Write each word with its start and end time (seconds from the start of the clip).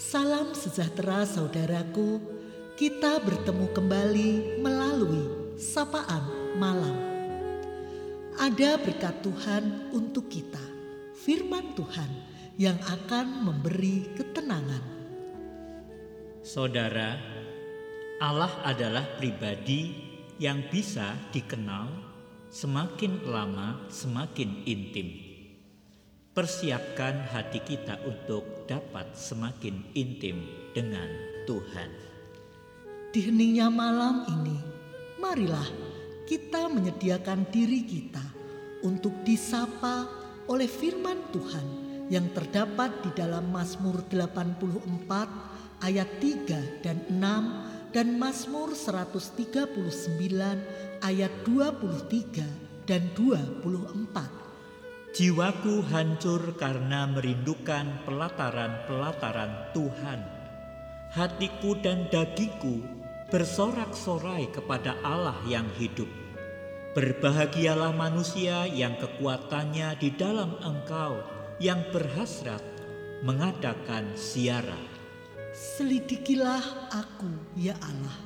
Salam 0.00 0.56
sejahtera 0.56 1.28
saudaraku, 1.28 2.24
kita 2.72 3.20
bertemu 3.20 3.68
kembali 3.68 4.30
melalui 4.64 5.28
sapaan 5.60 6.56
malam. 6.56 6.96
Ada 8.40 8.80
berkat 8.80 9.20
Tuhan 9.20 9.92
untuk 9.92 10.32
kita, 10.32 10.64
firman 11.12 11.76
Tuhan 11.76 12.08
yang 12.56 12.80
akan 12.80 13.44
memberi 13.44 14.08
ketenangan. 14.16 14.80
Saudara, 16.40 17.20
Allah 18.24 18.56
adalah 18.64 19.04
pribadi 19.20 19.92
yang 20.40 20.64
bisa 20.72 21.12
dikenal 21.28 21.92
semakin 22.48 23.28
lama 23.28 23.84
semakin 23.92 24.64
intim. 24.64 25.29
Persiapkan 26.40 27.28
hati 27.36 27.60
kita 27.60 28.00
untuk 28.00 28.64
dapat 28.64 29.12
semakin 29.12 29.92
intim 29.92 30.40
dengan 30.72 31.04
Tuhan. 31.44 31.92
Di 33.12 33.28
heningnya 33.28 33.68
malam 33.68 34.24
ini, 34.24 34.56
marilah 35.20 35.68
kita 36.24 36.72
menyediakan 36.72 37.44
diri 37.52 37.84
kita 37.84 38.24
untuk 38.88 39.20
disapa 39.20 40.08
oleh 40.48 40.64
firman 40.64 41.28
Tuhan 41.28 41.66
yang 42.08 42.32
terdapat 42.32 43.04
di 43.04 43.12
dalam 43.12 43.52
Mazmur 43.52 44.00
84 44.08 45.84
ayat 45.84 46.08
3 46.24 46.80
dan 46.80 47.04
6 47.20 47.92
dan 47.92 48.16
Mazmur 48.16 48.72
139 48.72 49.76
ayat 51.04 51.32
23 51.44 52.88
dan 52.88 53.04
24. 53.12 54.39
Jiwaku 55.10 55.82
hancur 55.90 56.54
karena 56.54 57.02
merindukan 57.10 58.06
pelataran-pelataran 58.06 59.74
Tuhan. 59.74 60.22
Hatiku 61.10 61.74
dan 61.82 62.06
dagingku 62.14 62.78
bersorak-sorai 63.34 64.54
kepada 64.54 64.94
Allah 65.02 65.34
yang 65.50 65.66
hidup. 65.74 66.06
Berbahagialah 66.94 67.90
manusia 67.90 68.70
yang 68.70 68.94
kekuatannya 69.02 69.98
di 69.98 70.14
dalam 70.14 70.54
Engkau, 70.62 71.26
yang 71.58 71.82
berhasrat 71.90 72.62
mengadakan 73.26 74.14
siara. 74.14 74.78
Selidikilah 75.50 76.62
aku, 76.94 77.34
ya 77.58 77.74
Allah, 77.82 78.18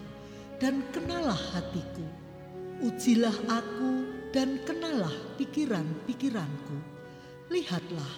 dan 0.61 0.85
kenalah 0.93 1.41
hatiku. 1.57 2.05
Ujilah 2.85 3.37
aku 3.48 4.14
dan 4.35 4.59
kenalah 4.67 5.15
pikiran-pikiranku. 5.39 6.75
Lihatlah 7.55 8.13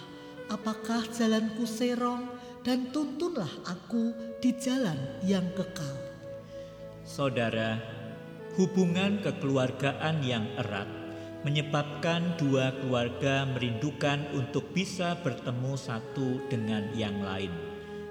apakah 0.49 1.05
jalanku 1.13 1.69
serong 1.69 2.25
dan 2.65 2.89
tuntunlah 2.89 3.53
aku 3.69 4.17
di 4.41 4.49
jalan 4.57 4.97
yang 5.21 5.45
kekal. 5.53 5.93
Saudara, 7.05 7.77
hubungan 8.57 9.21
kekeluargaan 9.21 10.25
yang 10.25 10.49
erat 10.57 10.89
menyebabkan 11.45 12.33
dua 12.41 12.73
keluarga 12.81 13.45
merindukan 13.45 14.25
untuk 14.33 14.73
bisa 14.73 15.21
bertemu 15.21 15.77
satu 15.77 16.49
dengan 16.49 16.89
yang 16.97 17.21
lain. 17.21 17.53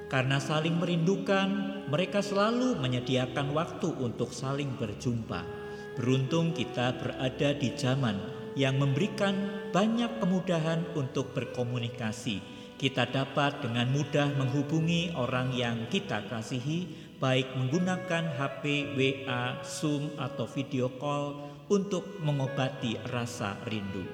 Karena 0.07 0.39
saling 0.39 0.79
merindukan, 0.79 1.83
mereka 1.91 2.23
selalu 2.23 2.79
menyediakan 2.79 3.51
waktu 3.51 3.91
untuk 3.99 4.31
saling 4.31 4.79
berjumpa. 4.79 5.66
Beruntung 5.97 6.53
kita 6.53 6.93
berada 7.01 7.57
di 7.57 7.73
zaman 7.73 8.21
yang 8.53 8.77
memberikan 8.77 9.33
banyak 9.73 10.21
kemudahan 10.21 10.85
untuk 10.93 11.33
berkomunikasi. 11.33 12.45
Kita 12.77 13.09
dapat 13.09 13.65
dengan 13.65 13.89
mudah 13.89 14.37
menghubungi 14.37 15.17
orang 15.17 15.57
yang 15.57 15.89
kita 15.89 16.29
kasihi, 16.29 16.85
baik 17.17 17.57
menggunakan 17.57 18.37
HP, 18.37 18.93
WA, 18.93 19.65
Zoom, 19.65 20.13
atau 20.21 20.45
video 20.45 20.93
call 21.01 21.41
untuk 21.73 22.05
mengobati 22.21 23.01
rasa 23.09 23.57
rindu. 23.65 24.05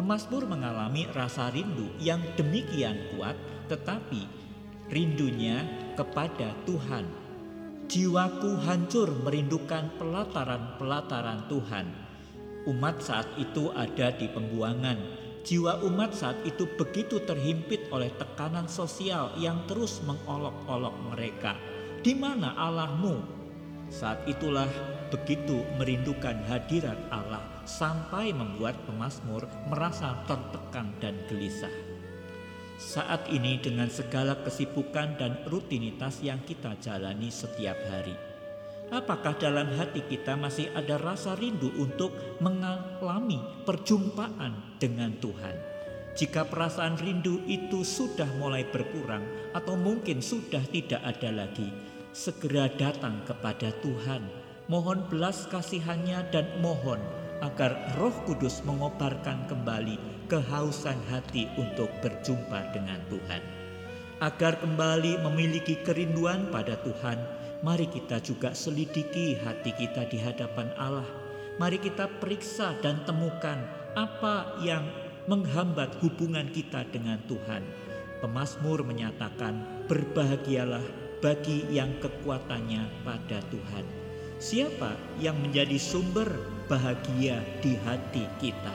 Pemasmur 0.00 0.48
mengalami 0.48 1.04
rasa 1.12 1.52
rindu 1.52 1.92
yang 2.00 2.24
demikian 2.40 3.12
kuat, 3.12 3.36
tetapi 3.68 4.24
rindunya 4.88 5.68
kepada 6.00 6.56
Tuhan 6.64 7.23
Jiwaku 7.84 8.64
hancur 8.64 9.12
merindukan 9.28 9.92
pelataran-pelataran 10.00 11.44
Tuhan. 11.52 11.86
Umat 12.64 12.96
saat 13.04 13.28
itu 13.36 13.68
ada 13.76 14.08
di 14.08 14.24
pembuangan. 14.24 14.96
Jiwa 15.44 15.84
umat 15.84 16.16
saat 16.16 16.40
itu 16.48 16.64
begitu 16.80 17.20
terhimpit 17.28 17.92
oleh 17.92 18.08
tekanan 18.16 18.64
sosial 18.72 19.36
yang 19.36 19.68
terus 19.68 20.00
mengolok-olok 20.08 20.96
mereka. 21.12 21.60
Di 22.00 22.16
mana 22.16 22.56
Allahmu? 22.56 23.20
Saat 23.92 24.24
itulah 24.24 24.68
begitu 25.12 25.60
merindukan 25.76 26.40
hadirat 26.48 26.96
Allah 27.12 27.44
sampai 27.68 28.32
membuat 28.32 28.80
pemazmur 28.88 29.44
merasa 29.68 30.24
tertekan 30.24 30.88
dan 31.04 31.20
gelisah. 31.28 31.93
Saat 32.74 33.30
ini 33.30 33.62
dengan 33.62 33.86
segala 33.86 34.34
kesibukan 34.42 35.14
dan 35.14 35.38
rutinitas 35.46 36.18
yang 36.26 36.42
kita 36.42 36.74
jalani 36.82 37.30
setiap 37.30 37.78
hari. 37.86 38.18
Apakah 38.90 39.38
dalam 39.38 39.70
hati 39.78 40.02
kita 40.06 40.34
masih 40.34 40.68
ada 40.74 40.98
rasa 40.98 41.38
rindu 41.38 41.70
untuk 41.78 42.10
mengalami 42.42 43.38
perjumpaan 43.62 44.78
dengan 44.82 45.14
Tuhan? 45.22 45.54
Jika 46.14 46.46
perasaan 46.46 46.98
rindu 46.98 47.42
itu 47.46 47.82
sudah 47.82 48.26
mulai 48.38 48.66
berkurang 48.66 49.22
atau 49.54 49.74
mungkin 49.78 50.18
sudah 50.22 50.62
tidak 50.70 51.02
ada 51.02 51.30
lagi, 51.30 51.70
segera 52.10 52.70
datang 52.74 53.22
kepada 53.26 53.70
Tuhan. 53.82 54.22
Mohon 54.66 55.06
belas 55.10 55.46
kasihannya 55.50 56.30
dan 56.34 56.46
mohon 56.58 57.02
agar 57.44 57.76
Roh 58.00 58.16
Kudus 58.24 58.64
mengobarkan 58.64 59.44
kembali 59.44 60.00
kehausan 60.32 60.96
hati 61.12 61.44
untuk 61.60 61.92
berjumpa 62.00 62.72
dengan 62.72 62.96
Tuhan. 63.12 63.44
Agar 64.24 64.56
kembali 64.64 65.20
memiliki 65.20 65.76
kerinduan 65.84 66.48
pada 66.48 66.80
Tuhan, 66.80 67.20
mari 67.60 67.84
kita 67.84 68.24
juga 68.24 68.56
selidiki 68.56 69.36
hati 69.36 69.76
kita 69.76 70.08
di 70.08 70.16
hadapan 70.16 70.72
Allah. 70.80 71.04
Mari 71.60 71.76
kita 71.76 72.08
periksa 72.18 72.72
dan 72.80 73.04
temukan 73.04 73.60
apa 73.92 74.58
yang 74.64 74.88
menghambat 75.28 76.00
hubungan 76.00 76.48
kita 76.48 76.88
dengan 76.88 77.20
Tuhan. 77.28 77.62
Pemasmur 78.24 78.80
menyatakan, 78.88 79.84
"Berbahagialah 79.84 80.82
bagi 81.20 81.68
yang 81.68 81.92
kekuatannya 82.00 83.04
pada 83.04 83.38
Tuhan." 83.52 84.03
Siapa 84.42 84.98
yang 85.22 85.38
menjadi 85.38 85.78
sumber 85.78 86.26
bahagia 86.66 87.42
di 87.62 87.78
hati 87.86 88.26
kita? 88.42 88.74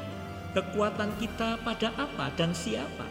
Kekuatan 0.55 1.13
kita 1.21 1.61
pada 1.61 1.93
apa 1.99 2.33
dan 2.33 2.55
siapa? 2.55 3.05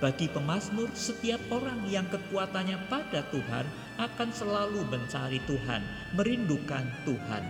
Bagi 0.00 0.32
pemazmur, 0.32 0.88
setiap 0.96 1.40
orang 1.52 1.84
yang 1.92 2.08
kekuatannya 2.08 2.88
pada 2.88 3.20
Tuhan 3.28 3.68
akan 4.00 4.30
selalu 4.32 4.80
mencari 4.88 5.44
Tuhan, 5.44 5.82
merindukan 6.16 6.88
Tuhan. 7.04 7.44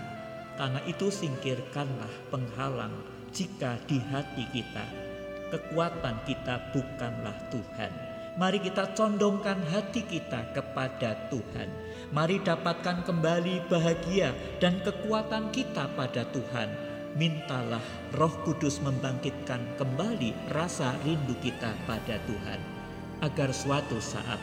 Karena 0.58 0.82
itu 0.90 1.14
singkirkanlah 1.14 2.10
penghalang 2.34 2.92
jika 3.30 3.78
di 3.86 4.02
hati 4.10 4.44
kita 4.50 5.10
kekuatan 5.50 6.14
kita 6.24 6.70
bukanlah 6.70 7.34
Tuhan. 7.50 8.09
Mari 8.38 8.62
kita 8.62 8.94
condongkan 8.94 9.58
hati 9.70 10.06
kita 10.06 10.54
kepada 10.54 11.18
Tuhan. 11.32 11.68
Mari 12.14 12.42
dapatkan 12.42 13.02
kembali 13.06 13.66
bahagia 13.66 14.30
dan 14.62 14.78
kekuatan 14.82 15.50
kita 15.50 15.90
pada 15.98 16.26
Tuhan 16.30 16.90
mintalah 17.18 17.82
Roh 18.14 18.30
Kudus 18.46 18.78
membangkitkan 18.78 19.58
kembali 19.78 20.54
rasa 20.54 20.94
rindu 21.02 21.34
kita 21.42 21.74
pada 21.86 22.22
Tuhan, 22.26 22.60
agar 23.22 23.50
suatu 23.50 23.98
saat 23.98 24.38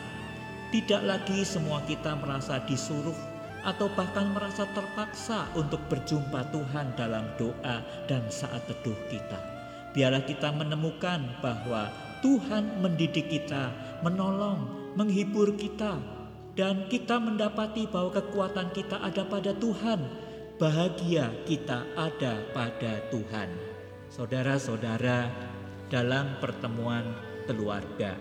tidak 0.67 0.99
lagi 1.07 1.47
semua 1.47 1.79
kita 1.87 2.19
merasa 2.19 2.59
disuruh 2.67 3.15
atau 3.63 3.87
bahkan 3.95 4.31
merasa 4.35 4.67
terpaksa 4.75 5.47
untuk 5.55 5.79
berjumpa 5.87 6.51
Tuhan 6.51 6.95
dalam 6.99 7.23
doa 7.39 7.83
dan 8.07 8.23
saat 8.27 8.63
teduh 8.67 8.95
kita. 9.07 9.39
Biarlah 9.95 10.23
kita 10.27 10.51
menemukan 10.51 11.23
bahwa 11.39 11.87
Tuhan 12.21 12.81
mendidik 12.81 13.29
kita, 13.29 13.71
menolong, 14.01 14.93
menghibur 14.97 15.53
kita, 15.57 15.97
dan 16.57 16.89
kita 16.89 17.21
mendapati 17.21 17.85
bahwa 17.85 18.13
kekuatan 18.17 18.73
kita 18.73 18.97
ada 18.97 19.23
pada 19.29 19.53
Tuhan 19.53 20.27
bahagia 20.57 21.29
kita 21.45 21.85
ada 21.93 22.41
pada 22.49 22.97
Tuhan. 23.13 23.49
Saudara-saudara, 24.09 25.29
dalam 25.93 26.41
pertemuan 26.41 27.05
keluarga, 27.45 28.17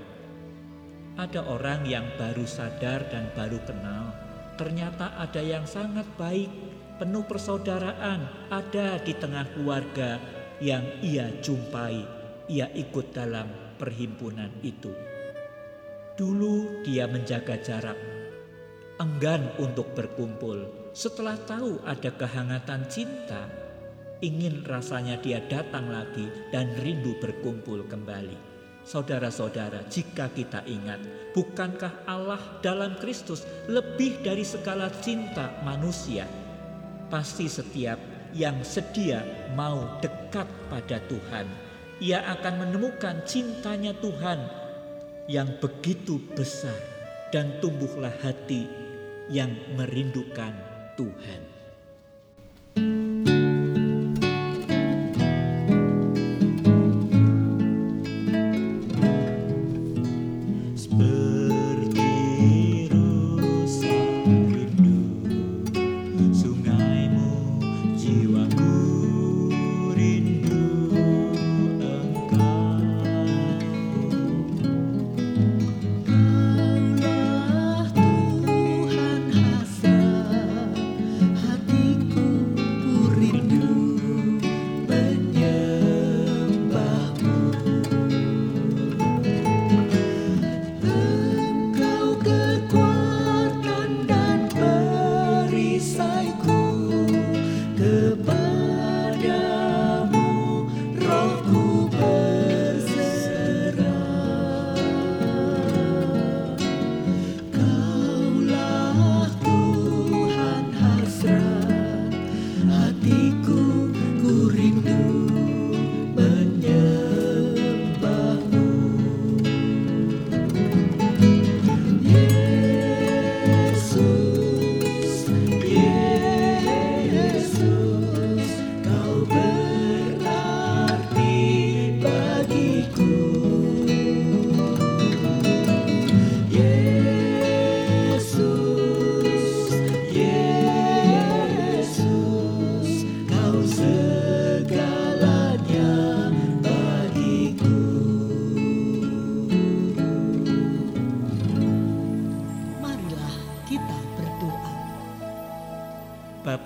ada 1.17 1.41
orang 1.49 1.89
yang 1.89 2.05
baru 2.21 2.45
sadar 2.45 3.09
dan 3.09 3.33
baru 3.33 3.57
kenal. 3.65 4.13
Ternyata 4.61 5.17
ada 5.17 5.41
yang 5.41 5.65
sangat 5.65 6.05
baik, 6.21 6.53
penuh 7.01 7.25
persaudaraan, 7.25 8.53
ada 8.53 9.01
di 9.01 9.17
tengah 9.17 9.49
keluarga 9.57 10.21
yang 10.61 10.85
ia 11.01 11.33
jumpai. 11.41 12.05
Ia 12.53 12.69
ikut 12.77 13.17
dalam 13.17 13.66
perhimpunan 13.77 14.51
itu. 14.65 14.93
Dulu 16.17 16.83
dia 16.83 17.05
menjaga 17.05 17.61
jarak, 17.61 17.97
enggan 18.97 19.53
untuk 19.61 19.93
berkumpul. 19.93 20.89
Setelah 20.97 21.37
tahu 21.45 21.85
ada 21.85 22.09
kehangatan 22.09 22.89
cinta, 22.89 23.45
ingin 24.25 24.65
rasanya 24.65 25.21
dia 25.21 25.45
datang 25.45 25.93
lagi 25.93 26.25
dan 26.49 26.73
rindu 26.81 27.21
berkumpul 27.21 27.85
kembali. 27.85 28.57
Saudara-saudara, 28.87 29.83
jika 29.91 30.31
kita 30.31 30.63
ingat, 30.65 31.03
bukankah 31.35 32.07
Allah 32.07 32.39
dalam 32.63 32.95
Kristus 33.03 33.43
lebih 33.67 34.23
dari 34.23 34.47
segala 34.47 34.89
cinta 35.03 35.59
manusia? 35.67 36.25
Pasti 37.11 37.51
setiap 37.51 37.99
yang 38.31 38.63
sedia 38.63 39.27
mau 39.59 39.99
dekat 39.99 40.47
pada 40.71 41.03
Tuhan, 41.11 41.66
ia 42.03 42.21
akan 42.37 42.69
menemukan 42.69 43.25
cintanya 43.25 43.97
Tuhan 43.97 44.41
yang 45.27 45.57
begitu 45.59 46.21
besar 46.37 46.77
dan 47.33 47.59
tumbuhlah 47.59 48.13
hati 48.21 48.69
yang 49.33 49.51
merindukan 49.75 50.53
Tuhan. 50.95 51.56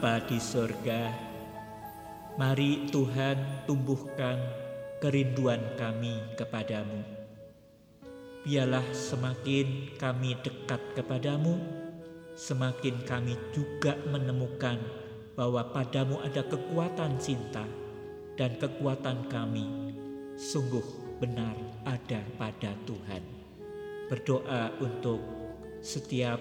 Bapa 0.01 0.25
di 0.33 0.41
sorga, 0.41 1.13
mari 2.41 2.89
Tuhan 2.89 3.69
tumbuhkan 3.69 4.41
kerinduan 4.97 5.61
kami 5.77 6.17
kepadamu. 6.41 7.05
Biarlah 8.41 8.97
semakin 8.97 9.93
kami 10.01 10.41
dekat 10.41 10.81
kepadamu, 10.97 11.61
semakin 12.33 13.05
kami 13.05 13.37
juga 13.53 13.93
menemukan 14.09 14.81
bahwa 15.37 15.69
padamu 15.69 16.17
ada 16.25 16.49
kekuatan 16.49 17.21
cinta 17.21 17.69
dan 18.41 18.57
kekuatan 18.57 19.29
kami 19.29 19.69
sungguh 20.41 21.21
benar 21.21 21.53
ada 21.85 22.25
pada 22.41 22.73
Tuhan. 22.89 23.21
Berdoa 24.09 24.81
untuk 24.81 25.21
setiap 25.85 26.41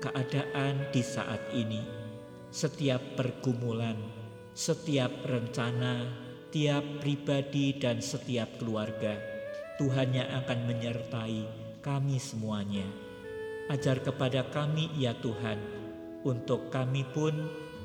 keadaan 0.00 0.88
di 0.88 1.04
saat 1.04 1.52
ini 1.52 2.01
setiap 2.52 3.00
pergumulan, 3.16 3.96
setiap 4.52 5.24
rencana, 5.24 6.04
tiap 6.52 6.84
pribadi 7.00 7.80
dan 7.80 8.04
setiap 8.04 8.60
keluarga. 8.60 9.16
Tuhan 9.80 10.12
yang 10.12 10.28
akan 10.44 10.68
menyertai 10.68 11.48
kami 11.80 12.20
semuanya. 12.20 12.84
Ajar 13.72 14.04
kepada 14.04 14.52
kami 14.52 14.92
ya 15.00 15.16
Tuhan, 15.16 15.56
untuk 16.28 16.68
kami 16.68 17.08
pun 17.16 17.32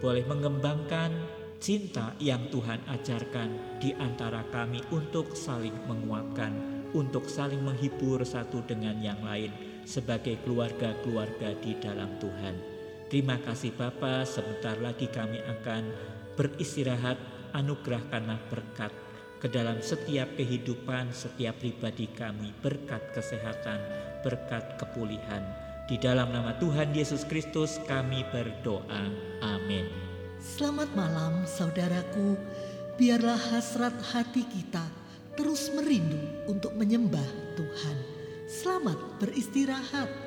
boleh 0.03 0.27
mengembangkan 0.27 1.15
cinta 1.63 2.11
yang 2.19 2.51
Tuhan 2.51 2.83
ajarkan 2.91 3.79
di 3.79 3.95
antara 3.95 4.43
kami 4.51 4.83
untuk 4.91 5.31
saling 5.31 5.73
menguatkan, 5.87 6.83
untuk 6.91 7.31
saling 7.31 7.63
menghibur 7.63 8.19
satu 8.27 8.59
dengan 8.67 8.99
yang 8.99 9.23
lain 9.23 9.49
sebagai 9.87 10.35
keluarga-keluarga 10.43 11.55
di 11.63 11.71
dalam 11.79 12.19
Tuhan. 12.19 12.76
Terima 13.07 13.39
kasih 13.39 13.71
Bapa, 13.71 14.27
sebentar 14.27 14.75
lagi 14.83 15.07
kami 15.07 15.39
akan 15.39 15.83
beristirahat, 16.35 17.15
anugerahkanlah 17.55 18.35
berkat 18.51 18.91
ke 19.39 19.47
dalam 19.47 19.79
setiap 19.79 20.27
kehidupan 20.35 21.15
setiap 21.15 21.55
pribadi 21.61 22.11
kami, 22.11 22.51
berkat 22.59 22.99
kesehatan, 23.15 23.79
berkat 24.27 24.75
kepulihan. 24.75 25.39
Di 25.87 25.95
dalam 25.95 26.35
nama 26.35 26.51
Tuhan 26.59 26.91
Yesus 26.91 27.23
Kristus 27.23 27.79
kami 27.87 28.27
berdoa. 28.27 29.07
Amin. 29.39 29.87
Selamat 30.43 30.91
malam 30.91 31.47
saudaraku, 31.47 32.35
biarlah 32.99 33.39
hasrat 33.55 33.95
hati 34.11 34.43
kita 34.51 34.83
terus 35.39 35.71
merindu 35.71 36.19
untuk 36.51 36.75
menyembah 36.75 37.55
Tuhan. 37.55 37.97
Selamat 38.51 38.99
beristirahat. 39.23 40.26